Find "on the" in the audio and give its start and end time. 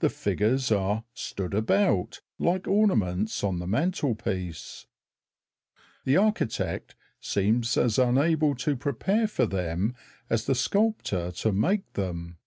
3.44-3.66